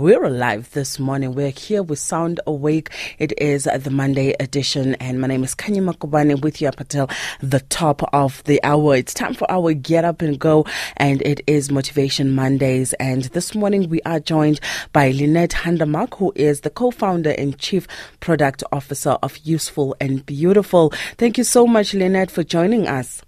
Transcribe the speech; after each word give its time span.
We're 0.00 0.24
alive 0.24 0.70
this 0.72 0.98
morning. 0.98 1.34
We're 1.34 1.50
here 1.50 1.82
with 1.82 1.98
Sound 1.98 2.40
Awake. 2.46 2.88
It 3.18 3.38
is 3.38 3.64
the 3.64 3.90
Monday 3.90 4.34
edition, 4.40 4.94
and 4.94 5.20
my 5.20 5.26
name 5.26 5.44
is 5.44 5.54
Kanya 5.54 5.82
Makubane 5.82 6.40
with 6.40 6.62
you 6.62 6.68
up 6.68 6.80
until 6.80 7.10
the 7.42 7.60
top 7.60 8.02
of 8.14 8.42
the 8.44 8.64
hour. 8.64 8.96
It's 8.96 9.12
time 9.12 9.34
for 9.34 9.46
our 9.50 9.74
Get 9.74 10.06
Up 10.06 10.22
and 10.22 10.38
Go, 10.38 10.64
and 10.96 11.20
it 11.20 11.42
is 11.46 11.70
Motivation 11.70 12.34
Mondays. 12.34 12.94
And 12.94 13.24
this 13.24 13.54
morning 13.54 13.90
we 13.90 14.00
are 14.06 14.20
joined 14.20 14.60
by 14.94 15.10
Lynette 15.10 15.50
Hundermark, 15.50 16.16
who 16.16 16.32
is 16.34 16.62
the 16.62 16.70
co-founder 16.70 17.34
and 17.36 17.58
chief 17.58 17.86
product 18.20 18.64
officer 18.72 19.18
of 19.22 19.36
Useful 19.44 19.94
and 20.00 20.24
Beautiful. 20.24 20.94
Thank 21.18 21.36
you 21.36 21.44
so 21.44 21.66
much, 21.66 21.92
Lynette, 21.92 22.30
for 22.30 22.42
joining 22.42 22.88
us. 22.88 23.20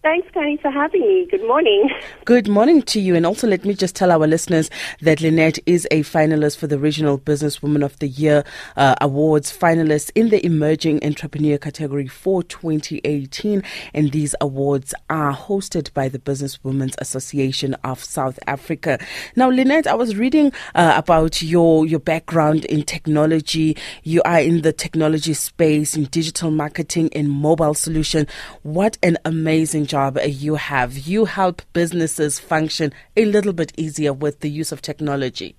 Thanks, 0.00 0.28
Connie, 0.32 0.56
for 0.58 0.70
having 0.70 1.00
me. 1.00 1.26
Good 1.28 1.44
morning. 1.44 1.90
Good 2.24 2.46
morning 2.46 2.82
to 2.82 3.00
you. 3.00 3.16
And 3.16 3.26
also, 3.26 3.48
let 3.48 3.64
me 3.64 3.74
just 3.74 3.96
tell 3.96 4.12
our 4.12 4.28
listeners 4.28 4.70
that 5.00 5.20
Lynette 5.20 5.58
is 5.66 5.88
a 5.90 6.04
finalist 6.04 6.56
for 6.56 6.68
the 6.68 6.78
Regional 6.78 7.18
Businesswoman 7.18 7.84
of 7.84 7.98
the 7.98 8.06
Year 8.06 8.44
uh, 8.76 8.94
Awards, 9.00 9.56
finalist 9.56 10.12
in 10.14 10.28
the 10.28 10.44
Emerging 10.46 11.04
Entrepreneur 11.04 11.58
category 11.58 12.06
for 12.06 12.44
2018. 12.44 13.64
And 13.92 14.12
these 14.12 14.36
awards 14.40 14.94
are 15.10 15.34
hosted 15.34 15.92
by 15.94 16.08
the 16.08 16.20
Businesswomen's 16.20 16.94
Association 16.98 17.74
of 17.82 18.02
South 18.02 18.38
Africa. 18.46 19.00
Now, 19.34 19.50
Lynette, 19.50 19.88
I 19.88 19.94
was 19.94 20.14
reading 20.14 20.52
uh, 20.76 20.92
about 20.96 21.42
your, 21.42 21.84
your 21.86 22.00
background 22.00 22.66
in 22.66 22.84
technology. 22.84 23.76
You 24.04 24.22
are 24.24 24.38
in 24.38 24.62
the 24.62 24.72
technology 24.72 25.34
space, 25.34 25.96
in 25.96 26.04
digital 26.04 26.52
marketing, 26.52 27.08
in 27.08 27.28
mobile 27.28 27.74
solution. 27.74 28.28
What 28.62 28.96
an 29.02 29.18
amazing 29.24 29.87
job 29.88 30.18
you 30.24 30.54
have. 30.54 30.96
You 30.96 31.24
help 31.24 31.62
businesses 31.72 32.38
function 32.38 32.92
a 33.16 33.24
little 33.24 33.52
bit 33.52 33.72
easier 33.76 34.12
with 34.12 34.40
the 34.40 34.50
use 34.50 34.70
of 34.70 34.82
technology. 34.82 35.56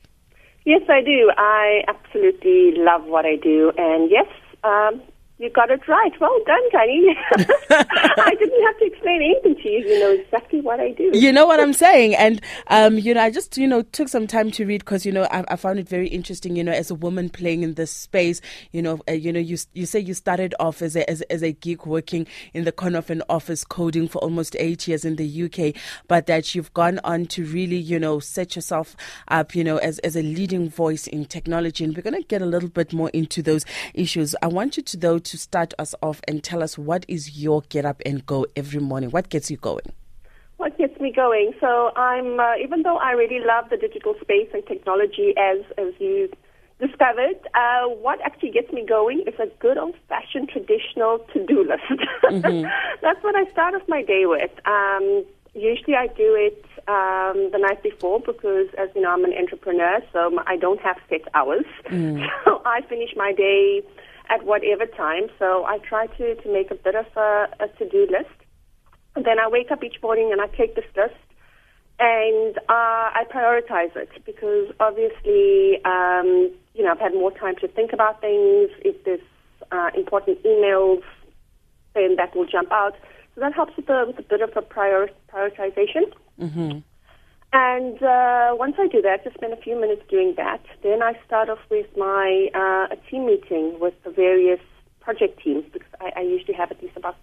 Yes, 0.65 0.81
I 0.87 1.01
do. 1.01 1.31
I 1.37 1.81
absolutely 1.87 2.73
love 2.77 3.05
what 3.05 3.25
I 3.25 3.35
do. 3.35 3.71
And 3.77 4.11
yes, 4.11 4.27
um, 4.63 5.01
you 5.39 5.49
got 5.49 5.71
it 5.71 5.87
right. 5.87 6.11
Well 6.19 6.37
done, 6.45 6.61
Connie. 6.69 7.15
I 7.69 8.35
didn't 8.37 8.61
have 8.65 8.77
to 8.77 8.85
explain 8.85 9.21
anything 9.21 9.55
to 9.63 9.69
you. 9.69 9.79
You 9.79 9.99
know 10.01 10.11
exactly 10.11 10.59
what 10.59 10.81
I 10.81 10.91
do. 10.91 11.11
You 11.13 11.31
know 11.31 11.47
what 11.47 11.61
I'm 11.61 11.71
saying, 11.71 12.13
and 12.15 12.41
um, 12.67 12.97
you 12.97 13.13
know, 13.13 13.21
I 13.21 13.31
just 13.31 13.57
you 13.57 13.65
know 13.65 13.81
took 13.81 14.09
some 14.09 14.27
time 14.27 14.51
to 14.51 14.65
read 14.65 14.79
because 14.79 15.05
you 15.05 15.13
know 15.13 15.23
I, 15.31 15.45
I, 15.47 15.55
found 15.55 15.79
it 15.79 15.87
very 15.87 16.09
interesting. 16.09 16.57
You 16.57 16.65
know, 16.65 16.73
as 16.73 16.91
a 16.91 16.95
woman 16.95 17.29
playing 17.29 17.63
in 17.63 17.75
this 17.75 17.89
space, 17.89 18.41
you 18.73 18.81
know, 18.81 18.99
uh, 19.07 19.13
you 19.13 19.31
know, 19.31 19.39
you 19.39 19.57
you 19.73 19.85
say 19.85 20.01
you 20.01 20.13
started 20.13 20.53
off 20.59 20.81
as 20.81 20.97
a 20.97 21.09
as, 21.09 21.21
as 21.29 21.41
a 21.41 21.53
geek 21.53 21.85
working 21.85 22.27
in 22.53 22.65
the 22.65 22.73
corner 22.73 22.97
of 22.97 23.09
an 23.09 23.23
office 23.29 23.63
coding 23.63 24.09
for 24.09 24.17
almost 24.17 24.57
eight 24.59 24.89
years 24.89 25.05
in 25.05 25.15
the 25.15 25.43
UK, 25.43 25.73
but 26.09 26.25
that 26.25 26.53
you've 26.53 26.73
gone 26.73 26.99
on 27.05 27.25
to 27.27 27.45
really 27.45 27.77
you 27.77 27.97
know 27.97 28.19
set 28.19 28.57
yourself 28.57 28.93
up, 29.29 29.55
you 29.55 29.63
know, 29.63 29.77
as 29.77 29.99
as 29.99 30.17
a 30.17 30.21
leading 30.21 30.69
voice 30.69 31.07
in 31.07 31.23
technology, 31.23 31.85
and 31.85 31.95
we're 31.95 32.03
going 32.03 32.21
to 32.21 32.27
get 32.27 32.41
a 32.41 32.45
little 32.45 32.67
bit 32.67 32.91
more 32.91 33.09
into 33.11 33.41
those 33.41 33.63
issues. 33.93 34.35
I 34.41 34.47
want 34.47 34.75
you 34.75 34.83
to 34.83 34.97
though 34.97 35.19
to 35.29 35.37
start 35.37 35.73
us 35.77 35.93
off 36.01 36.21
and 36.27 36.43
tell 36.43 36.63
us 36.63 36.77
what 36.77 37.05
is 37.07 37.39
your 37.39 37.61
get 37.69 37.85
up 37.85 38.01
and 38.05 38.25
go 38.25 38.45
every 38.55 38.79
morning? 38.79 39.11
What 39.11 39.29
gets 39.29 39.51
you 39.51 39.57
going? 39.57 39.91
What 40.57 40.77
gets 40.77 40.99
me 40.99 41.11
going? 41.15 41.53
So 41.61 41.91
I'm, 41.95 42.39
uh, 42.39 42.55
even 42.61 42.81
though 42.81 42.97
I 42.97 43.11
really 43.11 43.39
love 43.45 43.69
the 43.69 43.77
digital 43.77 44.15
space 44.21 44.49
and 44.53 44.65
technology 44.65 45.33
as, 45.37 45.59
as 45.77 45.93
you 45.99 46.29
discovered, 46.79 47.39
uh, 47.53 47.87
what 48.01 48.19
actually 48.21 48.51
gets 48.51 48.71
me 48.73 48.85
going 48.85 49.23
is 49.27 49.35
a 49.39 49.47
good 49.59 49.77
old 49.77 49.95
fashioned 50.07 50.49
traditional 50.49 51.19
to 51.33 51.45
do 51.45 51.63
list. 51.63 52.01
Mm-hmm. 52.23 52.67
That's 53.01 53.23
what 53.23 53.35
I 53.35 53.49
start 53.51 53.75
off 53.75 53.83
my 53.87 54.01
day 54.01 54.25
with. 54.25 54.51
Um, 54.65 55.23
usually 55.53 55.95
I 55.95 56.07
do 56.07 56.35
it 56.35 56.65
um, 56.87 57.51
the 57.51 57.59
night 57.59 57.83
before 57.83 58.19
because, 58.19 58.67
as 58.77 58.89
you 58.95 59.01
know, 59.01 59.11
I'm 59.11 59.23
an 59.23 59.33
entrepreneur, 59.33 59.99
so 60.11 60.39
I 60.47 60.57
don't 60.57 60.79
have 60.81 60.97
set 61.09 61.21
hours. 61.33 61.65
Mm. 61.89 62.25
So 62.45 62.61
I 62.65 62.81
finish 62.81 63.11
my 63.15 63.31
day 63.31 63.83
at 64.29 64.45
whatever 64.45 64.85
time. 64.85 65.27
So 65.37 65.65
I 65.65 65.79
try 65.79 66.07
to, 66.07 66.35
to 66.35 66.53
make 66.53 66.71
a 66.71 66.75
bit 66.75 66.95
of 66.95 67.05
a, 67.15 67.47
a 67.59 67.67
to-do 67.77 68.07
list. 68.11 68.29
And 69.15 69.25
then 69.25 69.39
I 69.39 69.47
wake 69.47 69.71
up 69.71 69.83
each 69.83 70.01
morning 70.01 70.31
and 70.31 70.39
I 70.39 70.47
take 70.47 70.75
this 70.75 70.85
list 70.95 71.15
and 71.99 72.57
uh, 72.69 73.11
I 73.13 73.25
prioritize 73.29 73.95
it 73.95 74.09
because 74.25 74.73
obviously, 74.79 75.83
um, 75.83 76.51
you 76.73 76.83
know, 76.83 76.91
I've 76.91 76.99
had 76.99 77.13
more 77.13 77.31
time 77.31 77.55
to 77.57 77.67
think 77.67 77.91
about 77.91 78.21
things. 78.21 78.69
If 78.85 79.03
there's 79.03 79.19
uh, 79.71 79.89
important 79.95 80.41
emails, 80.43 81.03
then 81.95 82.15
that 82.15 82.35
will 82.35 82.45
jump 82.45 82.71
out. 82.71 82.93
So 83.35 83.41
that 83.41 83.53
helps 83.53 83.75
with 83.75 83.89
a, 83.89 84.05
with 84.07 84.19
a 84.19 84.23
bit 84.23 84.41
of 84.41 84.51
a 84.55 84.61
prior, 84.61 85.09
prioritization. 85.33 86.13
Mm-hmm. 86.39 86.79
And 87.51 88.01
uh, 88.03 88.53
once 88.53 88.75
I 88.77 88.87
do 88.87 89.01
that, 89.01 89.23
just 89.23 89.35
spend 89.35 89.53
a 89.53 89.61
few 89.61 89.79
minutes 89.79 90.03
doing 90.09 90.35
that. 90.37 90.61
Then 90.83 91.01
I 91.01 91.13
start 91.25 91.49
off 91.49 91.59
with 91.71 91.87
my 91.97 92.49
uh, 92.53 92.93
a 92.93 92.97
team 93.09 93.25
meeting 93.25 93.79
with 93.79 93.95
the 94.03 94.11
various 94.11 94.59
project 94.99 95.41
teams 95.43 95.63
because 95.73 95.89
I, 95.99 96.11
I 96.17 96.21
usually 96.21 96.53
have 96.53 96.69
at 96.71 96.81
least 96.81 96.95
about 96.95 97.15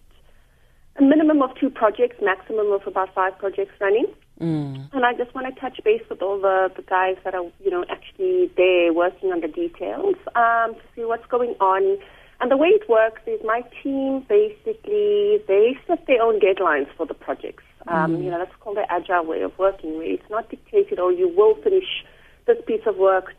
a 0.99 1.03
minimum 1.03 1.43
of 1.43 1.51
two 1.61 1.71
projects, 1.71 2.17
maximum 2.21 2.73
of 2.73 2.87
about 2.87 3.15
five 3.15 3.39
projects 3.39 3.73
running. 3.81 4.07
Mm. 4.41 4.93
And 4.93 5.05
I 5.05 5.13
just 5.15 5.35
want 5.35 5.53
to 5.53 5.61
touch 5.61 5.79
base 5.85 6.03
with 6.11 6.21
all 6.23 6.41
the, 6.41 6.71
the 6.75 6.83
guys 6.83 7.17
that 7.25 7.35
are, 7.35 7.45
you 7.63 7.71
know, 7.71 7.85
actually 7.89 8.51
there 8.57 8.93
working 8.93 9.31
on 9.31 9.41
the 9.41 9.49
details 9.49 10.17
um, 10.35 10.75
to 10.75 10.83
see 10.95 11.05
what's 11.05 11.27
going 11.27 11.55
on. 11.61 11.99
And 12.41 12.51
the 12.51 12.57
way 12.57 12.69
it 12.69 12.89
works 12.89 13.23
is 13.27 13.41
my 13.45 13.63
team 13.83 14.27
basically, 14.29 15.39
they 15.47 15.79
set 15.87 16.07
their 16.07 16.21
own 16.21 16.41
deadlines 16.41 16.89
for 16.97 17.07
the 17.07 17.15
projects. 17.15 17.65
Um, 17.89 18.17
mm. 18.17 18.25
You 18.25 18.31
know, 18.31 18.39
that's 18.39 18.55
called 18.61 18.77
the 18.77 18.91
agile 18.91 19.25
way 19.25 19.43
of 19.43 19.57
working, 19.59 19.97
where 19.97 20.11
it's 20.11 20.31
not 20.31 20.49
dictated, 20.51 20.99
or 20.99 21.07
oh, 21.07 21.09
you 21.11 21.29
will 21.29 21.55
finish 21.63 22.05
this 22.47 22.59
piece 22.67 22.83
of 22.87 22.97
work 22.97 23.35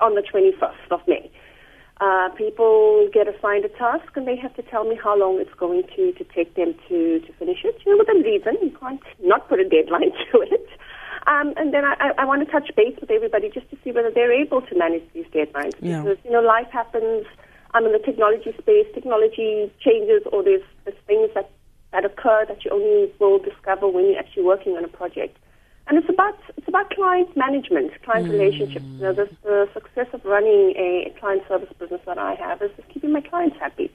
on 0.00 0.14
the 0.14 0.22
21st 0.22 0.90
of 0.90 1.00
May. 1.06 1.30
Uh, 1.98 2.28
people 2.36 3.08
get 3.12 3.26
assigned 3.26 3.64
a 3.64 3.70
task 3.70 4.04
and 4.16 4.28
they 4.28 4.36
have 4.36 4.54
to 4.54 4.62
tell 4.62 4.84
me 4.84 4.98
how 5.02 5.18
long 5.18 5.40
it's 5.40 5.54
going 5.58 5.82
to, 5.96 6.12
to 6.12 6.24
take 6.24 6.54
them 6.54 6.74
to, 6.88 7.20
to 7.20 7.32
finish 7.38 7.64
it. 7.64 7.80
You 7.86 7.92
know, 7.92 8.04
within 8.04 8.22
reason. 8.22 8.56
You 8.60 8.76
can't 8.78 9.00
not 9.22 9.48
put 9.48 9.60
a 9.60 9.68
deadline 9.68 10.12
to 10.32 10.40
it. 10.42 10.68
Um, 11.26 11.54
and 11.56 11.72
then 11.72 11.84
I, 11.84 12.12
I 12.18 12.24
want 12.24 12.44
to 12.44 12.52
touch 12.52 12.70
base 12.76 12.96
with 13.00 13.10
everybody 13.10 13.48
just 13.48 13.68
to 13.70 13.78
see 13.82 13.92
whether 13.92 14.10
they're 14.10 14.32
able 14.32 14.60
to 14.60 14.78
manage 14.78 15.02
these 15.14 15.24
deadlines. 15.32 15.74
Yeah. 15.80 16.02
Because, 16.02 16.18
you 16.22 16.30
know, 16.30 16.40
life 16.40 16.68
happens. 16.70 17.24
I'm 17.72 17.84
in 17.86 17.92
the 17.92 17.98
technology 17.98 18.54
space. 18.58 18.86
Technology 18.94 19.72
changes 19.80 20.22
or 20.30 20.44
there's, 20.44 20.62
there's 20.84 20.98
things 21.06 21.30
that 21.34 21.50
that 21.92 22.04
occur 22.04 22.44
that 22.46 22.64
you 22.64 22.70
only 22.70 23.12
will 23.18 23.38
discover 23.38 23.88
when 23.88 24.06
you're 24.06 24.18
actually 24.18 24.44
working 24.44 24.76
on 24.76 24.84
a 24.84 24.88
project. 24.88 25.38
And 25.88 25.98
it's 25.98 26.08
about 26.08 26.36
it's 26.56 26.66
about 26.66 26.90
client 26.90 27.36
management, 27.36 27.92
client 28.02 28.26
mm. 28.26 28.32
relationships. 28.32 28.84
You 28.84 29.02
know, 29.02 29.12
the, 29.12 29.28
the 29.44 29.68
success 29.72 30.08
of 30.12 30.24
running 30.24 30.74
a, 30.76 31.10
a 31.10 31.20
client 31.20 31.42
service 31.46 31.72
business 31.78 32.00
that 32.06 32.18
I 32.18 32.34
have 32.34 32.60
is 32.60 32.70
just 32.76 32.88
keeping 32.88 33.12
my 33.12 33.20
clients 33.20 33.56
happy. 33.60 33.92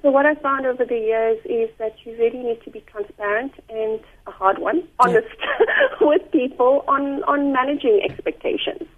So 0.00 0.10
what 0.10 0.26
I 0.26 0.36
found 0.36 0.64
over 0.64 0.84
the 0.84 0.96
years 0.96 1.38
is 1.44 1.70
that 1.78 1.96
you 2.04 2.16
really 2.16 2.38
need 2.38 2.62
to 2.62 2.70
be 2.70 2.80
transparent 2.80 3.52
and 3.68 4.00
a 4.26 4.30
hard 4.30 4.58
one, 4.58 4.86
honest 5.00 5.26
yeah. 5.40 5.66
with 6.00 6.22
people 6.30 6.84
on 6.88 7.22
on 7.24 7.52
managing 7.52 8.00
expectations. 8.08 8.88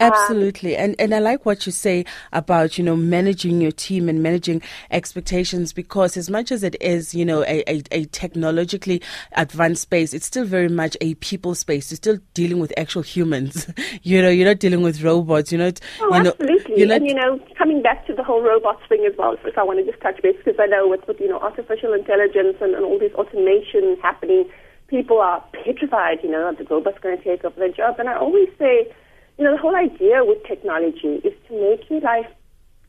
Um, 0.00 0.12
absolutely. 0.12 0.76
and 0.76 0.96
and 0.98 1.14
I 1.14 1.18
like 1.18 1.44
what 1.44 1.66
you 1.66 1.72
say 1.72 2.04
about, 2.32 2.78
you 2.78 2.84
know, 2.84 2.96
managing 2.96 3.60
your 3.60 3.70
team 3.70 4.08
and 4.08 4.22
managing 4.22 4.62
expectations 4.90 5.72
because 5.72 6.16
as 6.16 6.30
much 6.30 6.50
as 6.50 6.62
it 6.62 6.76
is, 6.80 7.14
you 7.14 7.24
know, 7.24 7.42
a, 7.42 7.62
a, 7.70 7.82
a 7.90 8.04
technologically 8.06 9.02
advanced 9.32 9.82
space, 9.82 10.14
it's 10.14 10.26
still 10.26 10.44
very 10.44 10.68
much 10.68 10.96
a 11.00 11.14
people 11.16 11.54
space. 11.54 11.90
You're 11.90 11.96
still 11.96 12.18
dealing 12.34 12.60
with 12.60 12.72
actual 12.76 13.02
humans. 13.02 13.70
you 14.02 14.22
know, 14.22 14.30
you're 14.30 14.48
not 14.48 14.58
dealing 14.58 14.82
with 14.82 15.02
robots. 15.02 15.52
You're 15.52 15.62
not 15.62 15.80
oh, 16.00 16.16
you 16.16 16.22
know, 16.22 16.30
absolutely. 16.30 16.78
You're 16.78 16.88
not, 16.88 16.96
and 16.98 17.06
you 17.06 17.14
know, 17.14 17.38
coming 17.58 17.82
back 17.82 18.06
to 18.06 18.14
the 18.14 18.24
whole 18.24 18.42
robots 18.42 18.82
thing 18.88 19.06
as 19.10 19.16
well, 19.18 19.36
if 19.44 19.58
I 19.58 19.62
want 19.62 19.78
to 19.80 19.84
just 19.84 20.02
touch 20.02 20.20
base 20.22 20.36
because 20.36 20.58
I 20.58 20.66
know 20.66 20.88
with, 20.88 21.06
with 21.06 21.20
you 21.20 21.28
know, 21.28 21.38
artificial 21.40 21.92
intelligence 21.92 22.56
and, 22.60 22.74
and 22.74 22.84
all 22.84 22.98
this 22.98 23.12
automation 23.14 23.96
happening, 24.02 24.48
people 24.88 25.18
are 25.18 25.44
petrified, 25.64 26.18
you 26.22 26.30
know, 26.30 26.50
that 26.50 26.58
the 26.58 26.74
robot's 26.74 26.98
going 27.00 27.16
to 27.16 27.24
take 27.24 27.44
over 27.44 27.58
their 27.58 27.72
job. 27.72 27.96
And 27.98 28.08
I 28.08 28.16
always 28.16 28.48
say 28.58 28.92
you 29.40 29.46
know, 29.46 29.52
the 29.52 29.62
whole 29.62 29.74
idea 29.74 30.22
with 30.22 30.44
technology 30.44 31.16
is 31.24 31.32
to 31.48 31.70
make 31.70 31.88
your 31.88 32.00
life 32.02 32.26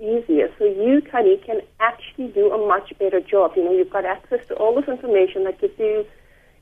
easier 0.02 0.52
so 0.60 0.66
you, 0.66 1.02
Connie, 1.10 1.38
can 1.38 1.62
actually 1.80 2.28
do 2.28 2.52
a 2.52 2.68
much 2.68 2.92
better 3.00 3.22
job. 3.22 3.54
You 3.56 3.64
know, 3.64 3.72
you've 3.72 3.90
got 3.90 4.04
access 4.04 4.46
to 4.50 4.56
all 4.56 4.76
this 4.76 4.90
information 4.90 5.46
that 5.46 5.62
gives 5.62 5.80
you 5.80 6.06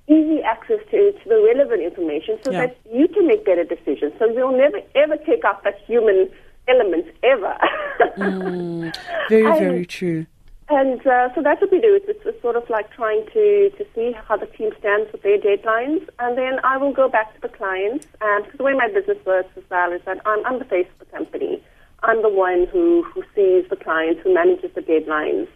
easy 0.08 0.44
access 0.44 0.78
to, 0.92 1.12
to 1.12 1.30
the 1.30 1.42
relevant 1.42 1.82
information 1.82 2.38
so 2.44 2.52
yeah. 2.52 2.68
that 2.68 2.78
you 2.94 3.08
can 3.08 3.26
make 3.26 3.44
better 3.46 3.64
decisions. 3.64 4.14
So 4.20 4.30
you'll 4.30 4.56
never, 4.56 4.80
ever 4.94 5.18
take 5.18 5.44
up 5.44 5.64
that 5.64 5.80
human 5.88 6.30
element, 6.68 7.08
ever. 7.24 7.58
mm, 8.18 8.96
very, 9.28 9.60
very 9.60 9.86
true. 9.88 10.28
And 10.70 11.06
uh, 11.06 11.34
so 11.34 11.42
that's 11.42 11.62
what 11.62 11.72
we 11.72 11.82
do. 11.82 12.00
It's, 12.00 12.22
it's, 12.26 12.42
sort 12.42 12.56
of 12.56 12.70
like 12.70 12.92
trying 12.92 13.26
to, 13.34 13.72
to 13.72 13.86
see 13.96 14.14
how 14.28 14.38
the 14.38 14.46
team 14.46 14.70
stands 14.80 15.12
with 15.12 15.24
their 15.24 15.38
deadlines. 15.38 16.08
And 16.20 16.38
then 16.38 16.60
I 16.64 16.78
will 16.78 16.94
go 16.94 17.10
back 17.10 17.34
to 17.36 17.42
the 17.42 17.50
clients. 17.50 18.06
And 18.22 18.46
the 18.56 18.64
way 18.64 18.74
my 18.74 18.88
business 18.88 19.18
works 19.26 19.50
as 19.58 19.64
well 19.70 19.92
is 19.92 20.02
that 20.06 20.22
I'm, 20.26 20.46
I'm 20.46 20.60
the 20.60 20.66
face 20.66 20.88
of 20.94 21.08
the 21.08 21.18
company. 21.18 21.62
I'm 22.04 22.22
the 22.22 22.30
one 22.30 22.68
who, 22.72 23.04
who 23.14 23.24
sees 23.36 23.70
the 23.70 23.76
clients, 23.76 24.22
who 24.24 24.34
manages 24.34 24.72
the 24.76 24.82
deadlines. 24.82 25.48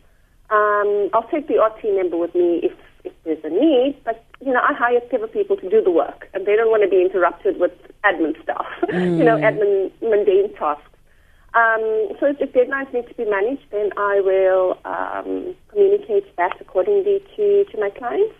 Um, 0.50 1.10
I'll 1.14 1.28
take 1.30 1.48
the 1.48 1.58
odd 1.58 1.80
team 1.82 1.96
member 1.96 2.18
with 2.18 2.36
me 2.36 2.60
if, 2.64 2.74
if 3.04 3.14
there's 3.24 3.44
a 3.44 3.50
need, 3.50 3.98
but 4.04 4.24
you 4.42 4.52
know, 4.52 4.60
I 4.62 4.74
hire 4.74 5.00
clever 5.10 5.28
people 5.28 5.56
to 5.58 5.70
do 5.70 5.82
the 5.82 5.92
work, 5.92 6.28
and 6.34 6.46
they 6.46 6.56
don't 6.56 6.70
want 6.70 6.84
to 6.84 6.90
be 6.90 7.02
interrupted 7.02 7.60
with 7.60 7.72
admin 8.04 8.42
stuff, 8.44 8.68
mm. 8.84 9.18
you 9.18 9.24
know, 9.24 9.38
admin 9.38 9.92
mundane 10.02 10.54
tasks. 10.56 10.84
Um, 11.54 12.10
so 12.20 12.34
if 12.34 12.52
deadlines 12.54 12.92
need 12.94 13.08
to 13.08 13.14
be 13.14 13.26
managed, 13.26 13.70
then 13.72 13.92
I 13.96 14.22
will 14.22 14.78
um, 14.86 15.56
communicate 15.70 16.36
that 16.38 16.60
accordingly 16.60 17.22
to, 17.36 17.66
to 17.66 17.80
my 17.80 17.90
clients. 17.92 18.34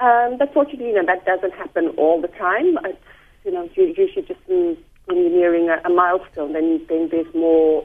Um, 0.00 0.38
but 0.38 0.54
fortunately, 0.54 0.88
you 0.88 0.94
know, 0.94 1.04
that 1.04 1.26
doesn't 1.26 1.52
happen 1.52 1.88
all 1.98 2.20
the 2.20 2.28
time. 2.28 2.78
It's, 2.84 2.98
you 3.44 3.52
know, 3.52 3.68
usually 3.74 4.22
just 4.26 4.40
when 4.46 4.76
you're 5.08 5.30
nearing 5.30 5.68
a, 5.68 5.80
a 5.84 5.90
milestone, 5.92 6.52
then, 6.52 6.84
then 6.88 7.08
there's 7.10 7.32
more, 7.34 7.84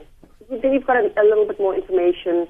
then 0.49 0.73
you've 0.73 0.85
got 0.85 0.97
a, 0.97 1.11
a 1.19 1.23
little 1.23 1.45
bit 1.45 1.59
more 1.59 1.75
information 1.75 2.47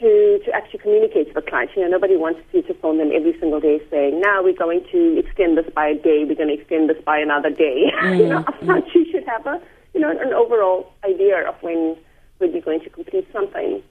to, 0.00 0.40
to 0.44 0.52
actually 0.52 0.80
communicate 0.80 1.28
to 1.28 1.34
the 1.34 1.42
client. 1.42 1.70
You 1.76 1.82
know, 1.82 1.88
nobody 1.88 2.16
wants 2.16 2.40
you 2.52 2.62
to 2.62 2.74
phone 2.74 2.98
them 2.98 3.10
every 3.14 3.38
single 3.38 3.60
day 3.60 3.80
saying, 3.90 4.20
now 4.20 4.42
we're 4.42 4.56
going 4.56 4.84
to 4.92 5.18
extend 5.18 5.58
this 5.58 5.66
by 5.74 5.88
a 5.88 5.94
day, 5.94 6.24
we're 6.26 6.34
going 6.36 6.48
to 6.48 6.60
extend 6.60 6.90
this 6.90 7.02
by 7.04 7.18
another 7.18 7.50
day. 7.50 7.92
Mm, 8.02 8.18
you 8.18 8.28
know, 8.28 8.42
upfront 8.44 8.86
mm. 8.88 8.94
you 8.94 9.06
should 9.12 9.24
have 9.26 9.46
a, 9.46 9.60
you 9.60 9.81
know, 10.02 10.10
an 10.10 10.32
overall 10.32 10.92
idea 11.04 11.48
of 11.48 11.54
when, 11.62 11.96
when 12.38 12.52
you're 12.52 12.62
going 12.62 12.80
to 12.80 12.90
complete 12.90 13.26
something. 13.32 13.82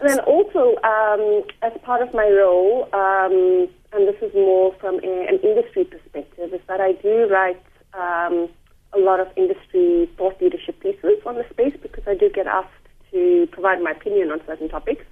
And 0.00 0.08
then 0.08 0.20
also, 0.20 0.76
um, 0.82 1.42
as 1.62 1.72
part 1.82 2.02
of 2.02 2.12
my 2.14 2.28
role, 2.28 2.88
um, 2.92 3.68
and 3.92 4.08
this 4.08 4.16
is 4.22 4.34
more 4.34 4.74
from 4.80 4.96
a, 4.96 5.26
an 5.28 5.38
industry 5.42 5.84
perspective, 5.84 6.52
is 6.52 6.60
that 6.68 6.80
I 6.80 6.92
do 6.92 7.28
write 7.28 7.62
um, 7.92 8.48
a 8.92 8.98
lot 8.98 9.20
of 9.20 9.28
industry 9.36 10.10
thought 10.16 10.40
leadership 10.40 10.80
pieces 10.80 11.18
on 11.26 11.36
the 11.36 11.44
space 11.50 11.74
because 11.80 12.04
I 12.06 12.14
do 12.14 12.30
get 12.30 12.46
asked 12.46 12.70
to 13.12 13.48
provide 13.52 13.80
my 13.82 13.92
opinion 13.92 14.30
on 14.30 14.40
certain 14.46 14.68
topics. 14.68 15.04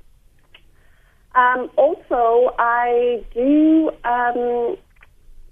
Um, 1.35 1.71
also, 1.77 2.55
I 2.59 3.25
do 3.33 3.91
um, 4.05 4.77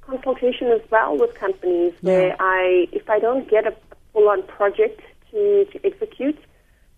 consultation 0.02 0.69
as 0.69 0.82
well 0.91 1.17
with 1.17 1.35
companies 1.35 1.94
yeah. 2.02 2.12
where 2.12 2.37
I, 2.38 2.87
if 2.93 3.08
I 3.08 3.19
don't 3.19 3.49
get 3.49 3.67
a 3.67 3.75
full-on 4.12 4.42
project 4.46 5.00
to, 5.30 5.64
to 5.72 5.86
execute, 5.86 6.38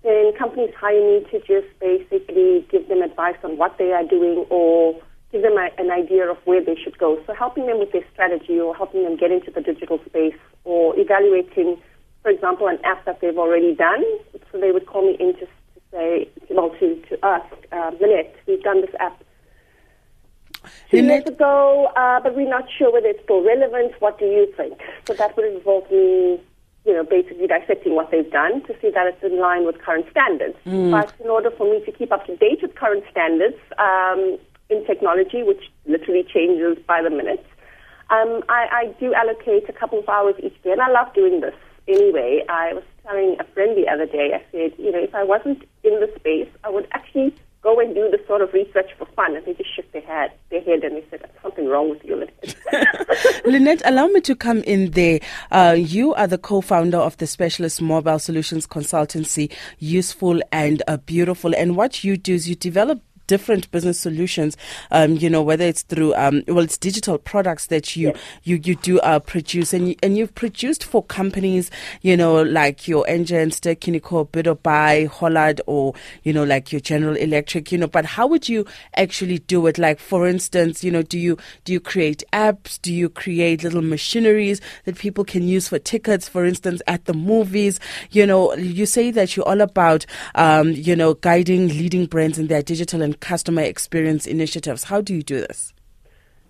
then 0.02 0.32
companies 0.38 0.74
hire 0.78 1.00
me 1.00 1.26
to 1.30 1.38
just 1.40 1.68
basically 1.80 2.66
give 2.70 2.88
them 2.88 3.02
advice 3.02 3.36
on 3.44 3.56
what 3.56 3.78
they 3.78 3.92
are 3.92 4.04
doing 4.04 4.44
or 4.50 5.00
give 5.30 5.42
them 5.42 5.56
a, 5.56 5.70
an 5.78 5.90
idea 5.90 6.30
of 6.30 6.36
where 6.44 6.62
they 6.62 6.76
should 6.76 6.98
go. 6.98 7.18
So 7.26 7.34
helping 7.34 7.66
them 7.66 7.78
with 7.78 7.92
their 7.92 8.04
strategy 8.12 8.58
or 8.60 8.74
helping 8.74 9.04
them 9.04 9.16
get 9.16 9.30
into 9.30 9.50
the 9.50 9.60
digital 9.60 10.00
space 10.06 10.36
or 10.64 10.98
evaluating, 10.98 11.78
for 12.22 12.30
example, 12.30 12.68
an 12.68 12.78
app 12.84 13.04
that 13.04 13.20
they've 13.20 13.38
already 13.38 13.74
done. 13.74 14.04
So 14.50 14.60
they 14.60 14.72
would 14.72 14.86
call 14.86 15.06
me 15.06 15.16
in 15.18 15.34
to 15.38 15.46
say, 15.92 16.28
well, 16.50 16.70
to, 16.80 16.96
to 17.08 17.24
ask, 17.24 17.46
uh, 17.70 17.92
Lynette, 18.00 18.34
we've 18.46 18.62
done 18.62 18.80
this 18.80 18.94
app 18.98 19.22
two 20.90 20.98
years 20.98 21.24
ago, 21.26 21.90
uh, 21.96 22.20
but 22.20 22.34
we're 22.34 22.48
not 22.48 22.64
sure 22.76 22.92
whether 22.92 23.08
it's 23.08 23.22
still 23.24 23.42
relevant. 23.42 23.92
What 24.00 24.18
do 24.18 24.24
you 24.24 24.52
think? 24.56 24.80
So 25.06 25.14
that 25.14 25.36
would 25.36 25.52
involve 25.52 25.90
me, 25.90 26.40
you 26.84 26.92
know, 26.92 27.04
basically 27.04 27.46
dissecting 27.46 27.94
what 27.94 28.10
they've 28.10 28.30
done 28.30 28.62
to 28.66 28.74
see 28.80 28.90
that 28.90 29.06
it's 29.06 29.22
in 29.22 29.40
line 29.40 29.64
with 29.64 29.78
current 29.80 30.06
standards. 30.10 30.56
Mm. 30.66 30.90
But 30.90 31.12
in 31.22 31.30
order 31.30 31.50
for 31.50 31.70
me 31.70 31.84
to 31.84 31.92
keep 31.92 32.10
up 32.10 32.26
to 32.26 32.36
date 32.36 32.58
with 32.60 32.74
current 32.74 33.04
standards 33.10 33.56
um, 33.78 34.38
in 34.68 34.84
technology, 34.86 35.42
which 35.42 35.70
literally 35.86 36.24
changes 36.24 36.82
by 36.86 37.02
the 37.02 37.10
minute, 37.10 37.44
um, 38.10 38.42
I, 38.48 38.66
I 38.70 38.94
do 38.98 39.14
allocate 39.14 39.68
a 39.68 39.72
couple 39.72 40.00
of 40.00 40.08
hours 40.08 40.34
each 40.42 40.60
day, 40.62 40.72
and 40.72 40.82
I 40.82 40.90
love 40.90 41.14
doing 41.14 41.40
this 41.40 41.54
anyway. 41.88 42.44
I 42.48 42.74
was 42.74 42.84
telling 43.04 43.36
a 43.38 43.44
friend 43.54 43.76
the 43.76 43.88
other 43.90 44.06
day, 44.06 44.32
I 44.34 44.42
said, 44.50 44.72
you 44.78 44.92
know, 44.92 45.02
if 45.02 45.14
I 45.14 45.24
wasn't 45.24 45.62
in 45.84 46.00
the 46.00 46.10
space, 46.16 46.48
I 46.64 46.70
would 46.70 46.88
actually 46.92 47.34
go 47.62 47.78
and 47.78 47.94
do 47.94 48.10
this 48.10 48.26
sort 48.26 48.42
of 48.42 48.52
research 48.52 48.90
for 48.98 49.06
fun. 49.16 49.36
And 49.36 49.46
they 49.46 49.54
just 49.54 49.74
shook 49.74 49.90
their 49.92 50.02
head, 50.02 50.32
their 50.50 50.60
head 50.60 50.82
and 50.84 50.96
they 50.96 51.04
said, 51.10 51.28
something 51.42 51.68
wrong 51.68 51.90
with 51.90 52.04
you, 52.04 52.26
Lynette. 53.44 53.82
Allow 53.84 54.06
me 54.08 54.20
to 54.22 54.34
come 54.34 54.58
in 54.64 54.92
there. 54.92 55.20
Uh, 55.50 55.74
you 55.78 56.14
are 56.14 56.26
the 56.26 56.38
co-founder 56.38 56.98
of 56.98 57.16
the 57.16 57.26
specialist 57.26 57.80
mobile 57.80 58.18
solutions 58.18 58.66
consultancy, 58.66 59.50
Useful 59.78 60.40
and 60.52 60.82
uh, 60.88 60.96
Beautiful. 60.98 61.54
And 61.54 61.76
what 61.76 62.04
you 62.04 62.16
do 62.16 62.34
is 62.34 62.48
you 62.48 62.54
develop 62.54 63.00
different 63.32 63.70
business 63.70 63.98
solutions. 63.98 64.58
Um, 64.90 65.16
you 65.16 65.30
know, 65.30 65.42
whether 65.42 65.64
it's 65.64 65.80
through 65.80 66.14
um, 66.16 66.42
well, 66.48 66.64
it's 66.64 66.76
digital 66.76 67.16
products 67.16 67.68
that 67.68 67.96
you 67.96 68.08
yes. 68.08 68.18
you 68.44 68.60
you 68.62 68.74
do 68.74 69.00
uh, 69.00 69.20
produce, 69.20 69.72
and 69.72 69.88
you, 69.88 69.96
and 70.02 70.18
you've 70.18 70.34
produced 70.34 70.84
for 70.84 71.02
companies, 71.02 71.70
you 72.02 72.14
know, 72.14 72.42
like 72.42 72.86
your 72.86 73.06
Engens, 73.06 73.54
Ster-Kinekor, 73.54 74.28
bidorbuy, 74.28 75.08
Hollard, 75.08 75.62
or 75.66 75.94
you 76.24 76.34
know, 76.34 76.44
like 76.44 76.72
your 76.72 76.80
General 76.82 77.16
Electric. 77.16 77.72
You 77.72 77.78
know, 77.78 77.86
but 77.86 78.04
how 78.04 78.26
would 78.26 78.50
you 78.50 78.66
actually 78.98 79.38
do 79.38 79.66
it? 79.66 79.78
Like, 79.78 79.98
for 79.98 80.28
instance, 80.28 80.84
you 80.84 80.90
know, 80.90 81.00
do 81.02 81.18
you 81.18 81.38
do 81.64 81.72
you 81.72 81.80
create 81.80 82.22
apps? 82.34 82.78
Do 82.82 82.92
you 82.92 83.08
create 83.08 83.64
little 83.64 83.80
machineries 83.80 84.60
that 84.84 84.98
people 84.98 85.24
can 85.24 85.48
use 85.48 85.68
for 85.68 85.78
tickets, 85.78 86.28
for 86.28 86.44
instance, 86.44 86.82
at 86.86 87.06
the 87.06 87.14
movies? 87.14 87.80
You 88.10 88.26
know, 88.26 88.54
you 88.56 88.84
say 88.84 89.10
that 89.12 89.34
you're 89.36 89.48
all 89.48 89.62
about, 89.62 90.04
um, 90.34 90.72
you 90.72 90.94
know, 90.94 91.14
guiding 91.14 91.68
leading 91.68 92.04
brands 92.04 92.38
in 92.38 92.48
their 92.48 92.62
digital 92.62 93.00
and 93.00 93.18
customer 93.22 93.62
experience 93.62 94.26
initiatives. 94.26 94.84
How 94.84 95.00
do 95.00 95.14
you 95.14 95.22
do 95.22 95.40
this? 95.40 95.72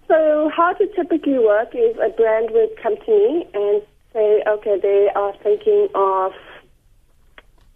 So, 0.08 0.50
how 0.54 0.72
to 0.72 0.86
typically 0.96 1.38
work 1.38 1.74
is 1.74 1.96
a 2.04 2.08
brand 2.08 2.50
would 2.50 2.70
come 2.82 2.96
to 2.96 3.10
me 3.10 3.46
and 3.54 3.82
say, 4.12 4.42
okay, 4.48 4.80
they 4.82 5.08
are 5.14 5.32
thinking 5.42 5.88
of 5.94 6.32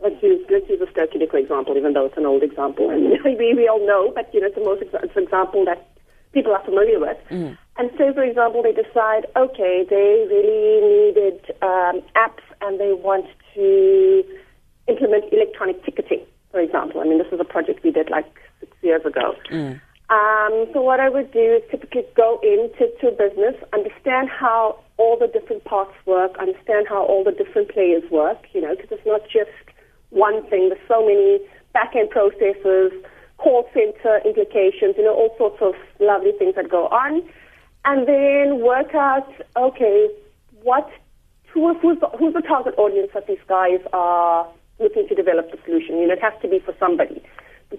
let's 0.03 0.21
use 0.23 0.45
let's 0.51 0.69
use 0.69 0.81
a 0.81 0.91
Ster-Kinekor 0.91 1.41
example, 1.41 1.77
even 1.77 1.93
though 1.93 2.07
it's 2.07 2.17
an 2.17 2.27
old 2.27 2.43
example, 2.43 2.91
and 2.91 3.05
we, 3.25 3.55
we 3.55 3.69
all 3.69 3.85
know, 3.87 4.13
but 4.15 4.33
you 4.35 4.41
know, 4.41 4.49
it's 4.49 4.57
the 4.57 4.65
most 4.65 4.83
it's 4.83 5.17
an 5.17 5.23
example 5.23 5.65
that 5.65 5.89
people 6.33 6.53
are 6.53 6.65
familiar 6.65 6.99
with. 6.99 7.17
Mm. 7.31 7.57
And 7.79 7.91
so, 7.99 8.13
for 8.13 8.23
example, 8.23 8.63
they 8.63 8.73
decide, 8.73 9.27
okay, 9.37 9.85
they 9.89 10.27
really 10.29 10.81
needed 10.81 11.41
um, 11.63 12.01
apps 12.17 12.45
and 12.63 12.81
they 12.81 12.93
want 12.93 13.27
to 13.55 14.25
implement 14.89 15.33
electronic 15.33 15.85
ticketing, 15.85 16.25
for 16.51 16.61
example. 16.61 17.01
I 17.01 17.05
mean, 17.05 17.19
this 17.19 17.33
is 17.33 17.41
a 17.41 17.45
project 17.45 17.85
we 17.85 17.91
did 17.91 18.11
like 18.11 18.33
years 18.87 19.05
ago. 19.05 19.35
Mm. 19.51 19.81
Um, 20.09 20.71
so 20.73 20.81
what 20.83 21.01
I 21.01 21.09
would 21.09 21.33
do 21.33 21.59
is 21.59 21.63
typically 21.69 22.05
go 22.15 22.39
into 22.43 22.87
to 23.01 23.11
business, 23.11 23.57
understand 23.73 24.29
how 24.31 24.79
all 24.99 25.19
the 25.19 25.27
different 25.27 25.65
parts 25.65 25.93
work, 26.07 26.39
understand 26.39 26.87
how 26.89 27.05
all 27.05 27.25
the 27.25 27.33
different 27.33 27.71
players 27.71 28.05
work, 28.11 28.39
you 28.53 28.61
know, 28.61 28.75
because 28.77 28.91
it's 28.93 29.07
not 29.07 29.23
just 29.25 29.51
one 30.11 30.47
thing. 30.49 30.69
There's 30.69 30.87
so 30.87 31.05
many 31.05 31.41
back-end 31.73 32.11
processes, 32.11 32.93
call 33.39 33.69
center 33.75 34.23
implications, 34.25 34.95
you 34.97 35.03
know, 35.03 35.15
all 35.15 35.35
sorts 35.37 35.59
of 35.61 35.75
lovely 35.99 36.33
things 36.39 36.55
that 36.55 36.71
go 36.71 36.87
on. 36.87 37.23
And 37.85 38.07
then 38.07 38.65
work 38.65 38.95
out, 38.95 39.29
okay, 39.57 40.09
what, 40.63 40.89
who, 41.53 41.75
who's, 41.79 41.99
the, 41.99 42.07
who's 42.17 42.33
the 42.33 42.43
target 42.43 42.75
audience 42.79 43.11
that 43.13 43.27
these 43.27 43.43
guys 43.49 43.81
are 43.93 44.47
looking 44.79 45.09
to 45.09 45.15
develop 45.17 45.51
the 45.51 45.59
solution? 45.65 45.99
You 45.99 46.07
know, 46.07 46.15
it 46.15 46.23
has 46.23 46.35
to 46.43 46.49
be 46.49 46.61
for 46.61 46.75
somebody 46.79 47.23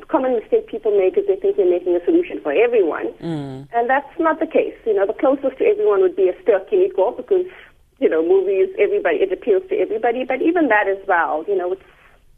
common 0.09 0.33
mistake 0.35 0.67
people 0.67 0.91
make 0.97 1.17
is 1.17 1.25
they 1.27 1.35
think 1.35 1.55
they're 1.55 1.69
making 1.69 1.95
a 1.95 2.03
solution 2.03 2.39
for 2.41 2.51
everyone. 2.51 3.07
Mm. 3.23 3.67
And 3.73 3.89
that's 3.89 4.11
not 4.19 4.39
the 4.39 4.47
case. 4.47 4.75
You 4.85 4.93
know, 4.93 5.05
the 5.05 5.13
closest 5.13 5.57
to 5.59 5.65
everyone 5.65 6.01
would 6.01 6.15
be 6.15 6.29
a 6.29 6.35
Ster-Kinekor 6.43 7.17
because, 7.17 7.45
you 7.99 8.09
know, 8.09 8.21
movies, 8.21 8.69
everybody, 8.77 9.17
it 9.17 9.31
appeals 9.31 9.63
to 9.69 9.75
everybody. 9.75 10.25
But 10.25 10.41
even 10.41 10.67
that 10.67 10.87
as 10.87 10.99
well, 11.07 11.45
you 11.47 11.55
know, 11.55 11.71
it's, 11.73 11.83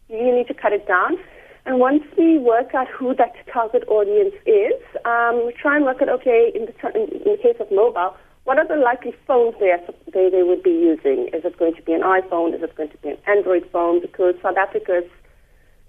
you 0.09 0.33
need 0.35 0.47
to 0.47 0.53
cut 0.53 0.73
it 0.73 0.87
down. 0.87 1.17
And 1.65 1.79
once 1.79 2.03
we 2.17 2.37
work 2.37 2.73
out 2.73 2.87
who 2.87 3.13
that 3.15 3.33
target 3.51 3.83
audience 3.87 4.33
is, 4.45 4.79
um, 5.05 5.45
we 5.45 5.53
try 5.53 5.75
and 5.75 5.85
work 5.85 6.01
out, 6.01 6.09
okay, 6.09 6.51
in 6.55 6.65
the, 6.65 6.73
in, 6.95 7.09
in 7.17 7.31
the 7.33 7.39
case 7.41 7.57
of 7.59 7.69
mobile, 7.71 8.15
what 8.45 8.57
are 8.57 8.67
the 8.67 8.77
likely 8.77 9.13
phones 9.27 9.55
they, 9.59 9.69
are, 9.69 9.81
they, 10.13 10.29
they 10.29 10.41
would 10.41 10.63
be 10.63 10.71
using? 10.71 11.29
Is 11.33 11.45
it 11.45 11.57
going 11.59 11.75
to 11.75 11.81
be 11.83 11.93
an 11.93 12.01
iPhone? 12.01 12.55
Is 12.55 12.63
it 12.63 12.75
going 12.75 12.89
to 12.89 12.97
be 12.97 13.09
an 13.09 13.17
Android 13.27 13.69
phone? 13.71 14.01
Because 14.01 14.35
South 14.41 14.57
Africa's 14.57 15.03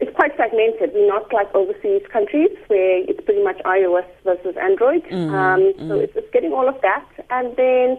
it's 0.01 0.15
quite 0.17 0.35
fragmented. 0.35 0.93
We're 0.95 1.09
not 1.09 1.33
like 1.33 1.55
overseas 1.55 2.03
countries 2.11 2.51
where 2.69 3.05
it's 3.05 3.21
pretty 3.25 3.45
much 3.45 3.59
iOS 3.65 4.07
versus 4.25 4.57
Android. 4.57 5.05
Mm, 5.05 5.31
um, 5.31 5.61
mm. 5.61 5.89
So 5.89 6.01
it's, 6.01 6.17
it's 6.17 6.31
getting 6.33 6.53
all 6.53 6.69
of 6.69 6.81
that, 6.81 7.07
and 7.29 7.55
then 7.57 7.99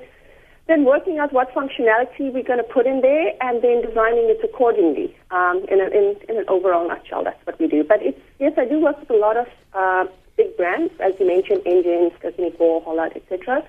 then 0.67 0.86
working 0.86 1.17
out 1.20 1.34
what 1.34 1.53
functionality 1.53 2.31
we're 2.31 2.43
going 2.43 2.60
to 2.60 2.63
put 2.63 2.86
in 2.86 3.01
there, 3.01 3.34
and 3.41 3.62
then 3.62 3.81
designing 3.81 4.29
it 4.29 4.39
accordingly. 4.43 5.15
Um, 5.31 5.65
in, 5.70 5.81
a, 5.81 5.86
in, 5.86 6.15
in 6.29 6.38
an 6.38 6.46
overall 6.48 6.88
nutshell, 6.88 7.24
that's 7.24 7.46
what 7.46 7.60
we 7.60 7.67
do. 7.67 7.84
But 7.84 8.01
it's 8.01 8.20
yes, 8.39 8.53
I 8.58 8.65
do 8.65 8.79
work 8.79 9.00
with 9.00 9.10
a 9.10 9.17
lot 9.17 9.38
of 9.38 9.48
uh, 9.74 10.05
big 10.38 10.58
brands, 10.58 10.93
as 11.00 11.13
you 11.20 11.27
mentioned, 11.27 11.62
Engens, 11.65 12.17
Ster-Kinekor, 12.17 12.84
Hollard, 12.84 13.13
etc. 13.15 13.63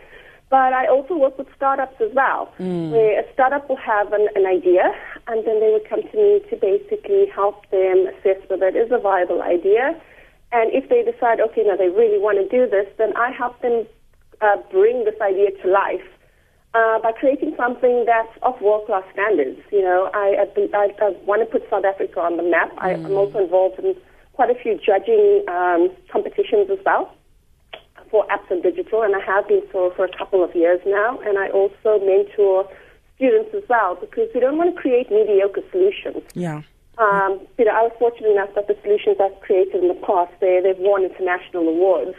But 0.53 0.75
I 0.75 0.87
also 0.87 1.17
work 1.17 1.39
with 1.39 1.49
startups 1.57 1.99
as 1.99 2.13
well, 2.13 2.53
mm. 2.61 2.91
where 2.91 3.19
a 3.19 3.25
startup 3.33 3.71
will 3.71 3.81
have 3.81 4.13
an, 4.13 4.29
an 4.35 4.45
idea, 4.45 4.85
and 5.27 5.47
then 5.47 5.61
they 5.61 5.73
would 5.73 5.89
come 5.89 6.03
to 6.03 6.15
me 6.15 6.45
to 6.51 6.57
basically 6.61 7.25
help 7.35 7.65
them 7.71 8.05
assess 8.13 8.37
whether 8.49 8.69
it 8.69 8.77
is 8.77 8.93
a 8.93 8.99
viable 8.99 9.41
idea. 9.41 9.99
And 10.53 10.69
if 10.75 10.91
they 10.91 11.11
decide, 11.11 11.41
okay, 11.41 11.63
now 11.65 11.77
they 11.77 11.89
really 11.89 12.21
want 12.21 12.37
to 12.37 12.47
do 12.53 12.69
this, 12.69 12.85
then 12.99 13.17
I 13.17 13.31
help 13.31 13.63
them 13.63 13.87
uh, 14.43 14.59
bring 14.71 15.07
this 15.07 15.17
idea 15.23 15.57
to 15.63 15.71
life 15.71 16.05
uh, 16.75 16.99
by 16.99 17.13
creating 17.13 17.55
something 17.57 18.05
that's 18.05 18.37
of 18.43 18.61
world-class 18.61 19.05
standards. 19.15 19.59
You 19.73 19.81
know, 19.81 20.11
I, 20.13 20.45
I, 20.45 20.93
I, 21.01 21.17
want 21.25 21.41
to 21.41 21.47
put 21.47 21.65
South 21.71 21.87
Africa 21.87 22.21
on 22.21 22.37
the 22.37 22.43
map. 22.43 22.77
Mm. 22.77 22.83
I, 22.83 22.91
am 22.93 23.13
also 23.13 23.39
involved 23.39 23.79
in 23.79 23.97
quite 24.35 24.51
a 24.51 24.55
few 24.61 24.77
judging 24.77 25.49
um, 25.49 25.89
competitions 26.13 26.69
as 26.69 26.79
well 26.85 27.09
for 28.13 28.27
apps 28.29 28.49
and 28.51 28.63
digital, 28.63 29.03
and 29.03 29.17
I 29.17 29.21
have 29.25 29.49
been 29.49 29.63
for, 29.73 29.93
for 29.95 30.05
a 30.05 30.17
couple 30.17 30.45
of 30.45 30.55
years 30.55 30.81
now. 30.87 31.19
And 31.27 31.39
I 31.39 31.49
also 31.49 31.99
mentor 32.05 32.69
students 33.17 33.51
as 33.57 33.65
well 33.69 33.97
because 33.97 34.29
we 34.35 34.41
don't 34.41 34.59
want 34.59 34.77
to 34.77 34.81
create 34.81 35.11
mediocre 35.11 35.65
solutions. 35.73 36.23
Yeah. 36.35 36.61
Um, 36.99 37.41
you 37.57 37.65
know, 37.65 37.73
I 37.73 37.89
was 37.89 37.93
fortunate 37.99 38.31
enough 38.31 38.55
that 38.55 38.69
the 38.69 38.77
solutions 38.85 39.17
I've 39.19 39.41
created 39.41 39.81
in 39.83 39.89
the 39.89 39.99
past, 40.05 40.31
they, 40.41 40.61
they've 40.63 40.79
won 40.79 41.03
international 41.09 41.67
awards. 41.67 42.15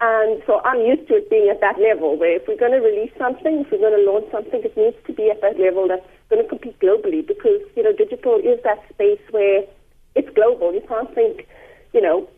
And 0.00 0.42
so 0.46 0.60
I'm 0.62 0.80
used 0.86 1.08
to 1.08 1.18
it 1.18 1.30
being 1.30 1.50
at 1.50 1.60
that 1.60 1.80
level 1.80 2.16
where 2.16 2.36
if 2.36 2.46
we're 2.46 2.60
going 2.60 2.78
to 2.78 2.84
release 2.84 3.12
something, 3.18 3.66
if 3.66 3.72
we're 3.72 3.82
going 3.82 3.98
to 3.98 4.06
launch 4.06 4.30
something, 4.30 4.62
it 4.62 4.76
needs 4.76 4.96
to 5.06 5.12
be 5.12 5.30
at 5.30 5.40
that 5.40 5.58
level 5.58 5.88
that's 5.88 6.06
going 6.30 6.42
to 6.42 6.48
compete 6.48 6.78
globally 6.78 7.26
because, 7.26 7.58
you 7.74 7.82
know, 7.82 7.92
digital 7.92 8.38
is 8.38 8.62
that 8.62 8.78
space 8.92 9.22
where 9.30 9.64
it's 10.14 10.30
global. 10.34 10.74
You 10.74 10.82
can't 10.86 11.12
think, 11.14 11.48
you 11.92 12.00
know, 12.00 12.22
it 12.22 12.28
just 12.28 12.30
belongs 12.30 12.33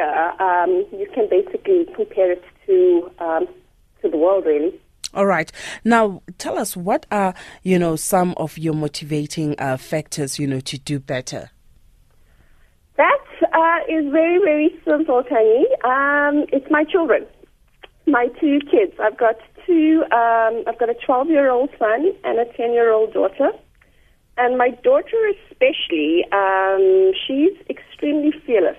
here. 0.00 0.32
Um, 0.40 0.86
you 0.92 1.06
can 1.14 1.28
basically 1.28 1.86
compare 1.94 2.32
it 2.32 2.42
to 2.66 3.10
um, 3.18 3.46
to 4.02 4.08
the 4.08 4.16
world, 4.16 4.44
really. 4.46 4.78
All 5.12 5.26
right. 5.26 5.50
Now, 5.84 6.22
tell 6.38 6.58
us 6.58 6.76
what 6.76 7.06
are 7.10 7.34
you 7.62 7.78
know 7.78 7.96
some 7.96 8.34
of 8.36 8.58
your 8.58 8.74
motivating 8.74 9.54
uh, 9.58 9.76
factors, 9.76 10.38
you 10.38 10.46
know, 10.46 10.60
to 10.60 10.78
do 10.78 10.98
better. 10.98 11.50
That 12.96 13.24
uh, 13.42 13.80
is 13.88 14.10
very 14.10 14.38
very 14.38 14.80
simple, 14.84 15.22
Tani. 15.22 15.66
Um, 15.84 16.46
it's 16.52 16.70
my 16.70 16.84
children, 16.84 17.26
my 18.06 18.28
two 18.40 18.60
kids. 18.70 18.92
I've 19.02 19.18
got 19.18 19.36
two. 19.66 20.04
Um, 20.12 20.64
I've 20.66 20.78
got 20.78 20.90
a 20.90 20.94
12 20.94 21.28
year 21.28 21.50
old 21.50 21.70
son 21.78 22.12
and 22.24 22.38
a 22.38 22.44
10 22.56 22.72
year 22.72 22.92
old 22.92 23.12
daughter. 23.12 23.50
And 24.36 24.56
my 24.56 24.70
daughter, 24.70 25.20
especially, 25.50 26.24
um, 26.32 27.12
she's 27.26 27.52
extremely 27.68 28.32
fearless. 28.46 28.78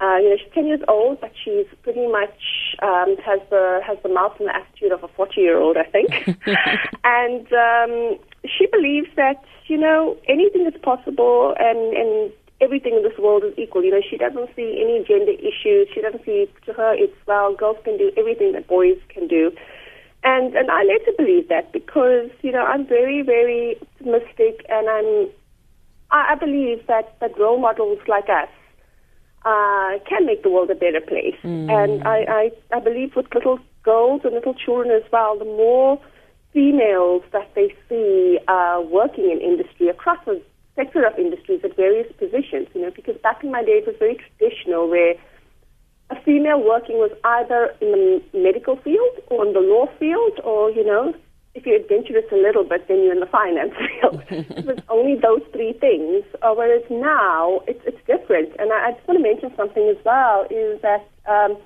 Uh, 0.00 0.18
you 0.18 0.30
know, 0.30 0.36
she's 0.36 0.47
10 0.58 0.66
years 0.66 0.80
old, 0.88 1.20
but 1.20 1.30
she's 1.44 1.66
pretty 1.82 2.06
much 2.08 2.74
um, 2.82 3.16
has 3.24 3.38
the 3.48 3.80
has 3.86 3.96
the 4.02 4.08
mouth 4.08 4.34
and 4.40 4.48
the 4.48 4.56
attitude 4.56 4.90
of 4.90 5.04
a 5.04 5.08
40 5.08 5.40
year 5.40 5.56
old, 5.56 5.76
I 5.76 5.84
think. 5.84 6.10
and 7.04 7.46
um, 7.52 8.18
she 8.44 8.66
believes 8.66 9.08
that 9.14 9.44
you 9.68 9.78
know 9.78 10.16
anything 10.26 10.66
is 10.66 10.74
possible, 10.82 11.54
and 11.60 11.96
and 11.96 12.32
everything 12.60 12.94
in 12.94 13.02
this 13.04 13.16
world 13.18 13.44
is 13.44 13.54
equal. 13.56 13.84
You 13.84 13.92
know, 13.92 14.02
she 14.02 14.16
doesn't 14.16 14.50
see 14.56 14.82
any 14.82 15.04
gender 15.06 15.38
issues. 15.38 15.86
She 15.94 16.00
doesn't 16.00 16.24
see 16.24 16.50
to 16.66 16.72
her 16.72 16.92
it's 16.94 17.14
well, 17.26 17.54
girls 17.54 17.78
can 17.84 17.96
do 17.96 18.10
everything 18.16 18.52
that 18.52 18.66
boys 18.66 18.98
can 19.10 19.28
do. 19.28 19.52
And 20.24 20.56
and 20.56 20.72
I 20.72 20.82
later 20.82 21.12
believe 21.16 21.48
that 21.50 21.72
because 21.72 22.30
you 22.42 22.50
know 22.50 22.64
I'm 22.64 22.84
very 22.84 23.22
very 23.22 23.78
optimistic 23.80 24.66
and 24.68 24.90
I'm 24.90 25.28
I, 26.10 26.32
I 26.32 26.34
believe 26.34 26.84
that 26.88 27.14
that 27.20 27.38
role 27.38 27.60
models 27.60 28.00
like 28.08 28.28
us 28.28 28.50
uh, 29.50 29.90
can 30.10 30.22
make 30.30 30.40
the 30.42 30.52
world 30.54 30.70
a 30.76 30.78
better 30.84 31.02
place. 31.12 31.38
Mm. 31.42 31.66
And 31.78 31.92
I, 32.16 32.18
I 32.40 32.44
I 32.76 32.80
believe 32.88 33.10
with 33.18 33.28
little 33.38 33.58
girls 33.90 34.20
and 34.24 34.32
little 34.38 34.56
children 34.64 34.88
as 35.00 35.06
well, 35.14 35.32
the 35.44 35.52
more 35.64 35.90
females 36.52 37.22
that 37.36 37.48
they 37.56 37.68
see 37.88 38.38
uh, 38.54 38.78
working 38.98 39.26
in 39.32 39.38
industry 39.50 39.86
across 39.96 40.20
the 40.24 40.36
sector 40.78 41.02
of 41.08 41.18
industries 41.18 41.60
at 41.68 41.72
various 41.76 42.10
positions, 42.22 42.66
you 42.74 42.80
know, 42.82 42.92
because 42.98 43.16
back 43.28 43.38
in 43.44 43.50
my 43.56 43.62
day 43.68 43.76
it 43.82 43.86
was 43.90 43.96
very 43.98 44.16
traditional 44.24 44.82
where 44.94 45.14
a 46.10 46.16
female 46.26 46.60
working 46.74 46.96
was 46.96 47.12
either 47.38 47.62
in 47.84 47.90
the 47.92 48.22
medical 48.46 48.76
field 48.86 49.14
or 49.26 49.46
in 49.46 49.52
the 49.52 49.64
law 49.72 49.86
field, 49.98 50.34
or, 50.42 50.70
you 50.78 50.84
know, 50.90 51.14
if 51.58 51.66
you're 51.66 51.76
adventurous 51.76 52.24
a 52.30 52.36
little 52.36 52.62
bit, 52.62 52.86
then 52.86 53.02
you're 53.02 53.12
in 53.12 53.20
the 53.20 53.26
finance 53.26 53.74
field. 53.82 54.22
it 54.30 54.64
was 54.64 54.78
only 54.88 55.16
those 55.18 55.42
three 55.52 55.72
things. 55.74 56.24
Uh, 56.42 56.54
whereas 56.54 56.82
now, 56.90 57.60
it's, 57.66 57.82
it's 57.84 57.98
different. 58.06 58.54
And 58.58 58.72
I, 58.72 58.88
I 58.88 58.92
just 58.92 59.06
want 59.06 59.18
to 59.18 59.22
mention 59.22 59.50
something 59.56 59.82
as 59.90 59.98
well, 60.04 60.46
is 60.50 60.80
that 60.82 61.02
um, 61.26 61.58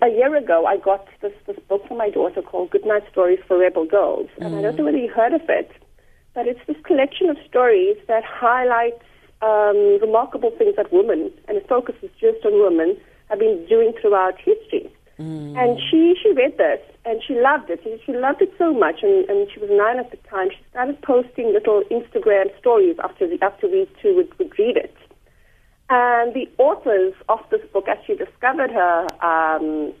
a 0.00 0.08
year 0.08 0.34
ago, 0.34 0.64
I 0.66 0.78
got 0.78 1.06
this, 1.20 1.32
this 1.46 1.58
book 1.68 1.86
for 1.86 1.96
my 1.96 2.08
daughter 2.08 2.40
called 2.40 2.70
Goodnight 2.70 3.04
Stories 3.12 3.40
for 3.46 3.58
Rebel 3.58 3.84
Girls. 3.84 4.28
And 4.40 4.54
mm. 4.54 4.58
I 4.58 4.62
don't 4.62 4.76
know 4.76 4.84
whether 4.84 4.98
you 4.98 5.12
heard 5.12 5.34
of 5.34 5.42
it, 5.48 5.70
but 6.34 6.48
it's 6.48 6.60
this 6.66 6.76
collection 6.84 7.28
of 7.28 7.36
stories 7.48 7.96
that 8.08 8.24
highlights 8.24 9.04
um, 9.42 9.98
remarkable 10.00 10.52
things 10.56 10.76
that 10.76 10.92
women, 10.92 11.32
and 11.48 11.56
it 11.56 11.68
focuses 11.68 12.10
just 12.20 12.44
on 12.44 12.52
women, 12.62 12.96
have 13.28 13.38
been 13.38 13.66
doing 13.68 13.92
throughout 14.00 14.36
history. 14.38 14.92
Mm. 15.20 15.54
And 15.58 15.78
she, 15.90 16.14
she 16.22 16.32
read 16.32 16.56
this 16.56 16.80
and 17.04 17.20
she 17.26 17.34
loved 17.34 17.68
it. 17.68 17.80
She 18.06 18.12
loved 18.12 18.40
it 18.40 18.52
so 18.56 18.72
much, 18.72 19.02
and, 19.02 19.28
and 19.28 19.48
she 19.52 19.60
was 19.60 19.68
nine 19.70 19.98
at 19.98 20.10
the 20.10 20.16
time. 20.28 20.48
She 20.50 20.64
started 20.70 21.00
posting 21.02 21.52
little 21.52 21.82
Instagram 21.90 22.46
stories 22.58 22.96
after 23.02 23.28
the 23.28 23.38
after 23.42 23.68
we 23.68 23.86
two 24.02 24.16
would, 24.16 24.38
would 24.38 24.58
read 24.58 24.76
it. 24.76 24.96
And 25.90 26.32
the 26.34 26.48
authors 26.58 27.14
of 27.28 27.40
this 27.50 27.60
book 27.72 27.86
actually 27.88 28.16
discovered 28.16 28.70
her 28.70 29.06
um, 29.24 29.92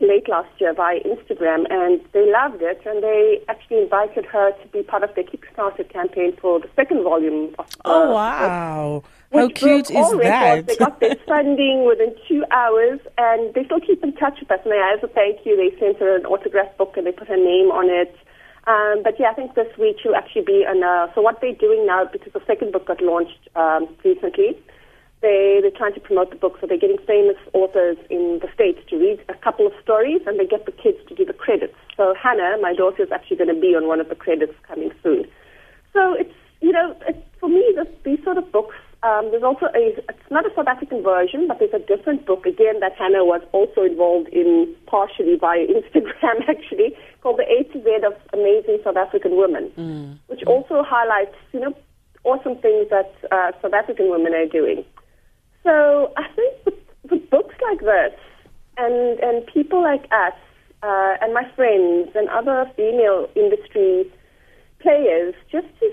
late 0.00 0.28
last 0.28 0.48
year 0.60 0.72
via 0.72 1.00
Instagram, 1.00 1.64
and 1.70 2.00
they 2.12 2.30
loved 2.30 2.62
it, 2.62 2.80
and 2.86 3.02
they 3.02 3.40
actually 3.48 3.82
invited 3.82 4.24
her 4.26 4.52
to 4.52 4.68
be 4.68 4.82
part 4.82 5.02
of 5.02 5.14
their 5.14 5.24
Kickstarter 5.24 5.88
campaign 5.90 6.36
for 6.40 6.60
the 6.60 6.68
second 6.76 7.02
volume. 7.02 7.54
Of, 7.58 7.66
oh 7.84 8.12
wow! 8.12 9.02
Book. 9.02 9.10
How 9.34 9.48
cute 9.48 9.90
is 9.90 10.10
that? 10.22 10.66
They 10.66 10.76
got 10.76 11.00
their 11.00 11.16
funding 11.26 11.86
within 11.86 12.14
two 12.28 12.44
hours, 12.50 13.00
and 13.18 13.52
they 13.54 13.64
still 13.64 13.80
keep 13.80 14.02
in 14.02 14.14
touch 14.14 14.38
with 14.40 14.50
us. 14.50 14.60
And 14.64 14.72
as 14.72 15.02
a 15.02 15.08
thank 15.08 15.44
you, 15.44 15.56
they 15.56 15.76
sent 15.78 15.98
her 15.98 16.16
an 16.16 16.26
autograph 16.26 16.76
book 16.78 16.96
and 16.96 17.06
they 17.06 17.12
put 17.12 17.28
her 17.28 17.36
name 17.36 17.70
on 17.70 17.90
it. 17.90 18.14
Um, 18.66 19.02
but 19.02 19.20
yeah, 19.20 19.30
I 19.30 19.34
think 19.34 19.54
this 19.54 19.68
week 19.78 19.96
she'll 20.02 20.14
actually 20.14 20.44
be 20.46 20.64
on. 20.64 20.82
A, 20.82 21.12
so 21.14 21.20
what 21.20 21.40
they're 21.40 21.54
doing 21.54 21.86
now, 21.86 22.06
because 22.10 22.32
the 22.32 22.42
second 22.46 22.72
book 22.72 22.86
got 22.86 23.02
launched 23.02 23.48
um, 23.56 23.88
recently, 24.04 24.56
they 25.20 25.58
they're 25.60 25.76
trying 25.76 25.94
to 25.94 26.00
promote 26.00 26.30
the 26.30 26.36
book. 26.36 26.56
So 26.60 26.66
they're 26.66 26.78
getting 26.78 27.02
famous 27.06 27.36
authors 27.52 27.98
in 28.08 28.40
the 28.40 28.48
states 28.54 28.80
to 28.88 28.96
read 28.96 29.20
a 29.28 29.34
couple 29.34 29.66
of 29.66 29.72
stories, 29.82 30.22
and 30.26 30.40
they 30.40 30.46
get 30.46 30.64
the 30.64 30.72
kids 30.72 30.98
to 31.08 31.14
do 31.14 31.26
the 31.26 31.34
credits. 31.34 31.76
So 31.96 32.14
Hannah, 32.14 32.56
my 32.62 32.72
daughter, 32.72 33.02
is 33.02 33.12
actually 33.12 33.36
going 33.36 33.54
to 33.54 33.60
be 33.60 33.76
on 33.76 33.86
one 33.86 34.00
of 34.00 34.08
the 34.08 34.14
credits 34.14 34.54
coming 34.66 34.92
soon. 35.02 35.26
So 35.92 36.14
it's 36.14 36.32
you 36.64 36.72
know, 36.72 36.96
it's, 37.06 37.18
for 37.38 37.50
me, 37.50 37.62
this, 37.76 37.88
these 38.04 38.24
sort 38.24 38.38
of 38.38 38.50
books 38.50 38.76
um, 39.04 39.30
there's 39.30 39.42
also 39.42 39.66
a, 39.66 39.92
it's 40.00 40.30
not 40.30 40.46
a 40.46 40.54
South 40.56 40.66
African 40.66 41.02
version, 41.02 41.46
but 41.46 41.58
there's 41.58 41.74
a 41.74 41.78
different 41.84 42.24
book, 42.24 42.46
again, 42.46 42.80
that 42.80 42.96
Hannah 42.96 43.24
was 43.24 43.42
also 43.52 43.82
involved 43.82 44.28
in 44.28 44.74
partially 44.86 45.36
via 45.36 45.66
Instagram, 45.76 46.40
actually, 46.48 46.96
called 47.20 47.38
The 47.38 47.44
A 47.44 47.64
to 47.72 47.84
Z 47.84 48.00
of 48.06 48.14
Amazing 48.32 48.78
South 48.82 48.96
African 48.96 49.36
Women, 49.36 49.70
mm. 49.76 50.18
which 50.28 50.42
also 50.46 50.82
highlights, 50.82 51.36
you 51.52 51.60
know, 51.60 51.76
awesome 52.24 52.56
things 52.56 52.88
that 52.88 53.12
uh, 53.30 53.52
South 53.60 53.74
African 53.74 54.10
women 54.10 54.32
are 54.32 54.46
doing. 54.46 54.82
So 55.64 56.10
I 56.16 56.24
think 56.34 56.54
with, 56.64 56.80
with 57.10 57.28
books 57.28 57.54
like 57.60 57.80
this 57.80 58.18
and, 58.78 59.20
and 59.20 59.46
people 59.46 59.82
like 59.82 60.04
us 60.12 60.32
uh, 60.82 61.16
and 61.20 61.34
my 61.34 61.44
friends 61.54 62.08
and 62.14 62.28
other 62.30 62.70
female 62.74 63.28
industry 63.36 64.10
players, 64.80 65.34
just 65.52 65.66
to 65.80 65.90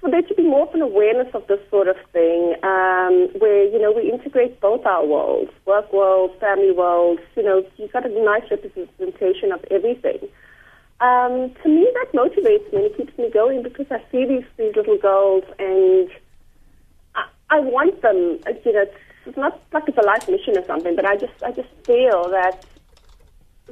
for 0.00 0.10
there 0.10 0.22
to 0.22 0.34
be 0.34 0.42
more 0.42 0.66
of 0.66 0.74
an 0.74 0.80
awareness 0.80 1.28
of 1.34 1.46
this 1.46 1.60
sort 1.68 1.86
of 1.88 1.96
thing, 2.12 2.54
um, 2.62 3.28
where 3.38 3.64
you 3.64 3.78
know 3.78 3.92
we 3.92 4.10
integrate 4.10 4.60
both 4.60 4.84
our 4.86 5.04
worlds, 5.04 5.52
work 5.66 5.92
world, 5.92 6.30
family 6.40 6.72
world. 6.72 7.20
You 7.36 7.42
know, 7.42 7.64
you've 7.76 7.92
got 7.92 8.06
a 8.06 8.24
nice 8.24 8.50
representation 8.50 9.52
of 9.52 9.64
everything. 9.70 10.28
Um, 11.00 11.54
to 11.62 11.68
me, 11.68 11.88
that 11.94 12.12
motivates 12.12 12.70
me 12.72 12.78
and 12.78 12.84
it 12.86 12.96
keeps 12.96 13.16
me 13.16 13.30
going 13.30 13.62
because 13.62 13.86
I 13.90 14.02
see 14.10 14.26
these 14.26 14.44
these 14.56 14.74
little 14.74 14.98
girls 14.98 15.44
and 15.58 16.10
I, 17.14 17.26
I 17.50 17.60
want 17.60 18.00
them. 18.00 18.38
You 18.64 18.72
know, 18.72 18.84
it's 19.26 19.36
not 19.36 19.60
like 19.72 19.84
it's 19.86 19.98
a 19.98 20.06
life 20.06 20.28
mission 20.28 20.56
or 20.56 20.64
something, 20.66 20.96
but 20.96 21.04
I 21.04 21.16
just 21.16 21.42
I 21.42 21.52
just 21.52 21.68
feel 21.84 22.30
that 22.30 22.64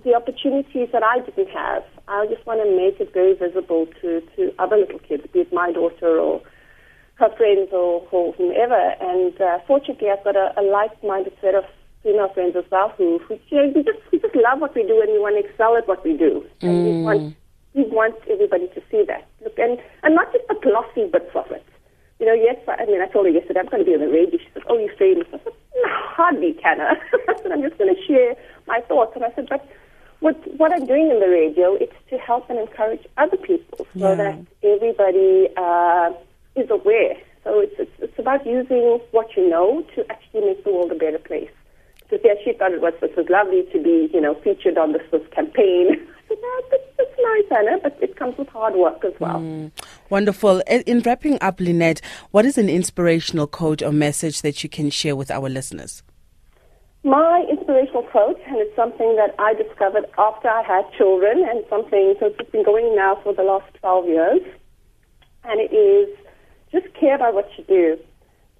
the 0.04 0.14
opportunities 0.14 0.88
that 0.92 1.02
I 1.02 1.20
didn't 1.20 1.50
have. 1.50 1.84
I 2.06 2.26
just 2.26 2.44
want 2.46 2.60
to 2.62 2.68
make 2.68 3.00
it 3.00 3.12
very 3.12 3.34
visible 3.34 3.86
to, 4.00 4.22
to 4.36 4.54
other 4.58 4.76
little 4.76 4.98
kids, 5.00 5.24
be 5.32 5.40
it 5.40 5.52
my 5.52 5.72
daughter 5.72 6.18
or 6.18 6.42
her 7.16 7.28
friends 7.36 7.70
or, 7.72 8.06
or 8.10 8.32
whomever. 8.34 8.94
And 9.00 9.38
uh, 9.40 9.58
fortunately, 9.66 10.08
I've 10.10 10.24
got 10.24 10.36
a, 10.36 10.54
a 10.58 10.62
like-minded 10.62 11.34
set 11.40 11.54
of 11.54 11.64
female 12.02 12.32
friends 12.32 12.54
as 12.56 12.64
well 12.70 12.94
who, 12.96 13.18
who 13.26 13.38
you 13.48 13.58
know, 13.58 13.72
we 13.74 13.82
just 13.82 13.98
we 14.12 14.18
just 14.18 14.34
love 14.34 14.60
what 14.60 14.74
we 14.74 14.82
do 14.82 15.00
and 15.02 15.10
we 15.12 15.18
want 15.18 15.34
to 15.36 15.48
excel 15.48 15.76
at 15.76 15.88
what 15.88 16.04
we 16.04 16.16
do. 16.16 16.46
And 16.60 16.70
mm. 16.70 16.84
we 16.84 17.02
want 17.02 17.36
we 17.74 17.82
want 17.84 18.16
everybody 18.30 18.68
to 18.68 18.82
see 18.90 19.04
that. 19.06 19.26
Look, 19.42 19.58
and 19.58 19.78
and 20.02 20.14
not 20.14 20.32
just 20.32 20.46
the 20.48 20.54
glossy 20.62 21.10
bits 21.10 21.30
of 21.34 21.50
it. 21.50 21.66
You 22.20 22.26
know, 22.26 22.34
yes, 22.34 22.56
I, 22.66 22.82
I 22.82 22.86
mean, 22.86 23.00
I 23.00 23.06
told 23.06 23.26
her 23.26 23.32
yesterday 23.32 23.60
I'm 23.60 23.66
going 23.66 23.84
to 23.84 23.86
be 23.86 23.94
on 23.94 24.00
the 24.00 24.10
radio. 24.10 24.38
She 24.38 24.48
said, 24.54 24.62
"Oh, 24.68 24.78
you're 24.78 24.94
famous." 24.96 25.26
I 25.28 25.38
said, 25.38 25.52
no, 25.74 25.82
"Hardly, 25.86 26.54
can 26.54 26.80
I?" 26.80 26.94
I 27.28 27.42
said, 27.42 27.52
"I'm 27.52 27.62
just 27.62 27.78
going 27.78 27.94
to 27.94 28.00
share 28.06 28.34
my 28.66 28.80
thoughts." 28.88 29.12
And 29.14 29.24
I 29.24 29.32
said, 29.34 29.48
"But." 29.48 29.66
what 30.20 30.36
what 30.58 30.67
I'm 30.78 30.86
doing 30.86 31.10
in 31.10 31.18
the 31.18 31.28
radio 31.28 31.74
it's 31.74 31.92
to 32.10 32.18
help 32.18 32.48
and 32.48 32.56
encourage 32.56 33.04
other 33.16 33.36
people 33.36 33.78
so 33.78 34.10
yeah. 34.10 34.14
that 34.14 34.46
everybody 34.62 35.48
uh, 35.56 36.12
is 36.54 36.70
aware. 36.70 37.16
So 37.42 37.58
it's, 37.58 37.74
it's, 37.78 37.90
it's 37.98 38.18
about 38.18 38.46
using 38.46 39.00
what 39.10 39.36
you 39.36 39.48
know 39.48 39.84
to 39.96 40.08
actually 40.08 40.42
make 40.42 40.62
the 40.62 40.70
world 40.70 40.92
a 40.92 40.94
better 40.94 41.18
place. 41.18 41.50
Because 41.98 42.20
yeah, 42.24 42.34
she 42.44 42.52
thought 42.52 42.70
it 42.70 42.80
was 42.80 42.94
it 43.02 43.16
was 43.16 43.26
lovely 43.28 43.64
to 43.72 43.82
be 43.82 44.08
you 44.14 44.20
know 44.20 44.34
featured 44.36 44.78
on 44.78 44.92
this, 44.92 45.02
this 45.10 45.26
campaign. 45.32 45.88
I 45.98 46.28
said, 46.28 46.38
no, 46.40 46.60
that's, 46.70 46.82
that's 46.96 47.18
nice, 47.18 47.58
Anna, 47.58 47.78
but 47.82 47.98
it 48.00 48.16
comes 48.16 48.38
with 48.38 48.48
hard 48.48 48.74
work 48.74 49.04
as 49.04 49.14
well. 49.18 49.40
Mm, 49.40 49.72
wonderful. 50.10 50.62
In 50.68 51.00
wrapping 51.00 51.38
up, 51.40 51.58
Lynette, 51.58 52.02
what 52.30 52.44
is 52.44 52.56
an 52.56 52.68
inspirational 52.68 53.46
quote 53.48 53.82
or 53.82 53.92
message 53.92 54.42
that 54.42 54.62
you 54.62 54.68
can 54.68 54.90
share 54.90 55.16
with 55.16 55.30
our 55.30 55.48
listeners? 55.48 56.02
My 57.04 57.46
inspirational 57.48 58.02
quote, 58.02 58.40
and 58.46 58.56
it's 58.58 58.74
something 58.74 59.14
that 59.16 59.34
I 59.38 59.54
discovered 59.54 60.06
after 60.18 60.48
I 60.48 60.62
had 60.62 60.84
children, 60.96 61.46
and 61.48 61.64
something, 61.70 62.14
so 62.18 62.26
it's 62.26 62.50
been 62.50 62.64
going 62.64 62.96
now 62.96 63.20
for 63.22 63.32
the 63.32 63.42
last 63.42 63.72
12 63.80 64.06
years, 64.06 64.42
and 65.44 65.60
it 65.60 65.72
is 65.72 66.10
just 66.72 66.92
care 66.98 67.14
about 67.14 67.34
what 67.34 67.48
you 67.56 67.64
do. 67.64 67.98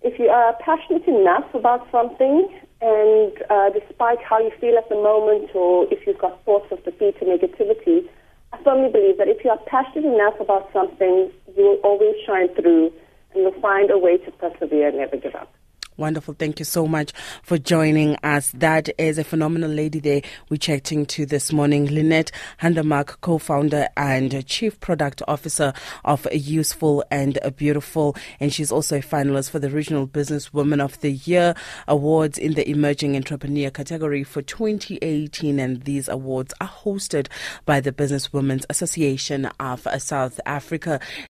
If 0.03 0.19
you 0.21 0.29
are 0.29 0.55
passionate 0.65 1.07
enough 1.09 1.53
about 1.53 1.91
something, 1.91 2.49
and 2.81 3.33
uh, 3.51 3.71
despite 3.71 4.23
how 4.23 4.39
you 4.39 4.53
feel 4.61 4.79
at 4.79 4.89
the 4.89 4.95
moment, 4.95 5.51
or 5.55 5.87
if 5.91 6.07
you've 6.07 6.19
got 6.19 6.45
thoughts 6.45 6.71
of 6.71 6.85
defeat 6.85 7.17
or 7.21 7.27
negativity, 7.27 8.07
I 8.53 8.63
firmly 8.63 8.89
believe 8.91 9.19
that 9.19 9.27
if 9.27 9.45
you 9.45 9.51
are 9.51 9.59
passionate 9.67 10.07
enough 10.07 10.39
about 10.41 10.71
something, 10.73 11.31
you 11.57 11.65
will 11.65 11.81
always 11.83 12.15
shine 12.25 12.55
through 12.55 12.93
and 13.35 13.43
you'll 13.43 13.61
find 13.61 13.91
a 13.91 13.99
way 13.99 14.17
to 14.19 14.31
persevere 14.31 14.89
and 14.89 14.99
never 14.99 15.17
give 15.17 15.35
up. 15.35 15.53
Wonderful. 15.99 16.35
Thank 16.35 16.61
you 16.61 16.65
so 16.65 16.87
much 16.87 17.13
for 17.43 17.59
joining 17.59 18.15
us. 18.23 18.53
That 18.53 18.89
is 18.99 19.19
a 19.19 19.25
phenomenal 19.25 19.69
lady 19.69 19.99
there 19.99 20.23
we're 20.49 20.57
chatting 20.57 21.05
to 21.07 21.27
this 21.27 21.53
morning. 21.53 21.87
Lynette 21.87 22.31
Hundermark, 22.63 23.21
co-founder 23.21 23.89
and 23.97 24.47
chief 24.47 24.79
product 24.79 25.23
officer 25.27 25.73
of 26.05 26.29
Useful 26.33 27.03
and 27.11 27.37
Beautiful. 27.57 28.15
And 28.39 28.53
she's 28.53 28.71
also 28.71 28.99
a 28.99 29.03
finalist 29.03 29.51
for 29.51 29.59
the 29.59 29.71
Regional 29.71 30.07
Business 30.07 30.55
Woman 30.55 30.81
of 30.81 31.01
the 31.01 31.11
Year 31.11 31.57
Awards 31.89 32.39
in 32.39 32.55
the 32.55 32.71
Emerging 32.71 33.17
Entrepreneur 33.17 33.69
category 33.69 34.23
for 34.23 34.41
2018. 34.41 35.59
And 35.59 35.83
these 35.83 36.07
awards 36.07 36.55
are 36.61 36.69
hosted 36.69 37.27
by 37.65 37.81
the 37.81 37.91
Business 37.91 38.33
Women's 38.33 38.67
Association 38.71 39.47
of 39.59 39.85
South 39.99 40.39
Africa. 40.47 41.01